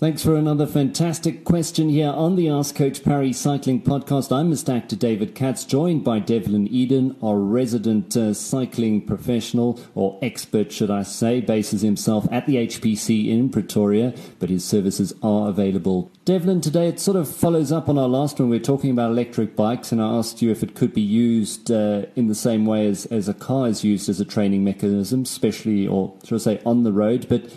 [0.00, 4.30] Thanks for another fantastic question here on the Ask Coach Parry Cycling Podcast.
[4.30, 4.76] I'm Mr.
[4.76, 10.88] Active David Katz, joined by Devlin Eyden, our resident uh, cycling professional, or expert, should
[10.88, 16.12] I say, bases himself at the HPC in Pretoria, but his services are available.
[16.24, 18.50] Devlin, today it sort of follows up on our last one.
[18.50, 21.72] We are talking about electric bikes, and I asked you if it could be used
[21.72, 25.22] uh, in the same way as, as a car is used as a training mechanism,
[25.22, 27.26] especially, or should I say, on the road.
[27.28, 27.50] But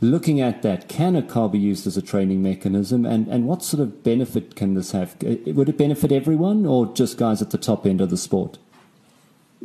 [0.00, 3.62] looking at that, can a car be used as a training mechanism, and, and what
[3.62, 5.16] sort of benefit can this have?
[5.24, 8.58] Uh, would it benefit everyone, or just guys at the top end of the sport?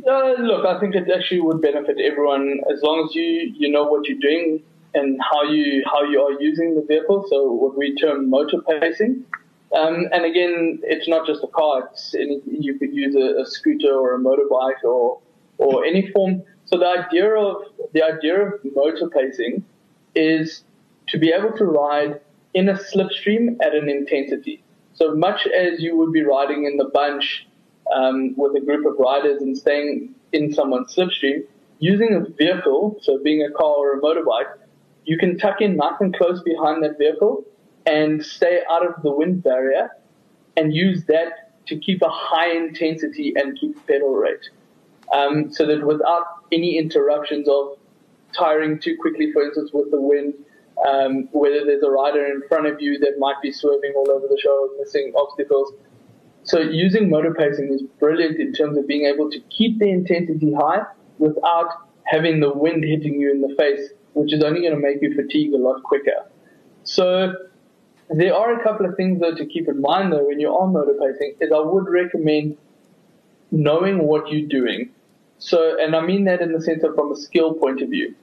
[0.06, 3.84] Uh, look, I think it actually would benefit everyone as long as you you know
[3.84, 4.60] what you're doing
[4.92, 7.24] and how you how you are using the vehicle.
[7.28, 9.24] So what we term motor pacing.
[9.74, 11.88] Um, and again, it's not just a car.
[11.90, 15.20] It's any, you could use a, a scooter or a motorbike or
[15.58, 16.42] or any form.
[16.64, 17.56] So the idea of
[17.92, 19.64] the idea of motor pacing
[20.14, 20.62] is
[21.08, 22.20] to be able to ride
[22.54, 24.62] in a slipstream at an intensity.
[24.94, 27.46] So much as you would be riding in the bunch
[27.94, 31.44] um, with a group of riders and staying in someone's slipstream,
[31.78, 34.56] using a vehicle, so being a car or a motorbike,
[35.04, 37.44] you can tuck in nice and close behind that vehicle
[37.86, 39.90] and stay out of the wind barrier
[40.56, 44.48] and use that to keep a high intensity and keep pedal rate.
[45.12, 47.76] Um, so that without any interruptions of
[48.36, 50.34] tiring too quickly, for instance, with the wind,
[50.88, 54.26] um, whether there's a rider in front of you that might be swerving all over
[54.26, 55.72] the show, missing obstacles.
[56.42, 60.52] So using motor pacing is brilliant in terms of being able to keep the intensity
[60.52, 60.82] high
[61.18, 65.00] without having the wind hitting you in the face, which is only going to make
[65.00, 66.26] you fatigue a lot quicker.
[66.82, 67.32] So
[68.10, 70.66] there are a couple of things though to keep in mind though when you are
[70.66, 72.58] motor pacing is I would recommend
[73.50, 74.90] knowing what you're doing.
[75.38, 78.14] So, and I mean that in the sense of from a skill point of view.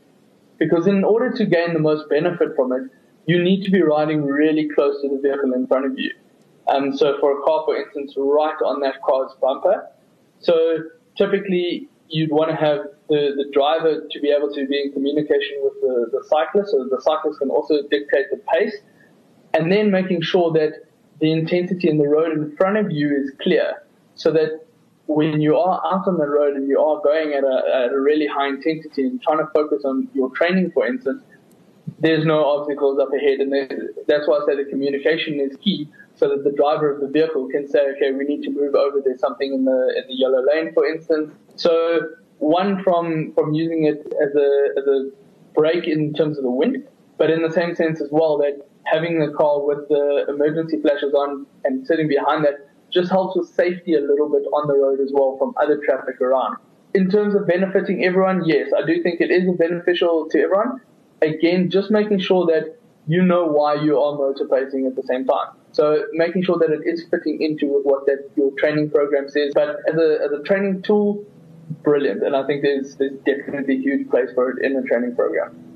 [0.61, 2.83] Because in order to gain the most benefit from it,
[3.25, 6.13] you need to be riding really close to the vehicle in front of you.
[6.67, 9.88] Um, so for a car, for instance, right on that car's bumper.
[10.39, 10.53] So
[11.17, 12.79] typically you'd want to have
[13.09, 16.88] the, the driver to be able to be in communication with the, the cyclist, so
[16.95, 18.75] the cyclist can also dictate the pace,
[19.55, 20.73] and then making sure that
[21.21, 23.81] the intensity in the road in front of you is clear,
[24.13, 24.63] so that
[25.13, 27.99] when you are out on the road and you are going at a, at a
[27.99, 31.22] really high intensity and trying to focus on your training, for instance,
[31.99, 33.39] there's no obstacles up ahead.
[33.39, 33.51] And
[34.07, 37.50] that's why I say the communication is key so that the driver of the vehicle
[37.50, 39.01] can say, okay, we need to move over.
[39.03, 41.33] There's something in the, in the yellow lane, for instance.
[41.55, 42.00] So
[42.39, 45.09] one from, from using it as a, as a
[45.53, 49.19] brake in terms of the wind, but in the same sense as well that having
[49.19, 53.94] the car with the emergency flashes on and sitting behind that just helps with safety
[53.96, 56.57] a little bit on the road as well from other traffic around.
[56.94, 60.81] In terms of benefiting everyone, yes, I do think it is beneficial to everyone.
[61.22, 65.25] Again, just making sure that you know why you are motor pacing at the same
[65.25, 65.56] time.
[65.72, 69.53] So making sure that it is fitting into what that your training program says.
[69.56, 71.24] But as a as a training tool,
[71.84, 72.24] brilliant.
[72.24, 75.70] And I think there's there's definitely a huge place for it in the training program.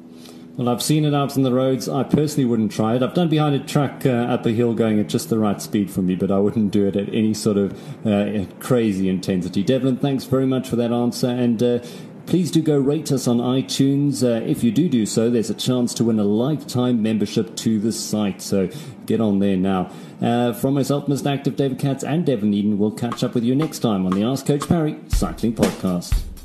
[0.58, 1.90] Well, I've seen it out on the roads.
[1.90, 3.04] I personally wouldn't try it.
[3.04, 5.92] I've done behind a truck uh, up a hill going at just the right speed
[5.92, 7.74] for me, but I wouldn't do it at any sort of
[8.08, 9.64] uh, crazy intensity.
[9.64, 11.28] Devlin, thanks very much for that answer.
[11.28, 11.80] And uh,
[12.26, 14.24] please do go rate us on iTunes.
[14.24, 17.78] Uh, if you do do so, there's a chance to win a lifetime membership to
[17.78, 18.42] the site.
[18.42, 18.70] So
[19.08, 19.92] get on there now.
[20.22, 21.34] Uh, from myself, Mr.
[21.34, 24.24] Active David Katz, and Devlin Eyden, we'll catch up with you next time on the
[24.24, 26.34] Ask Coach Parry Cycling Podcast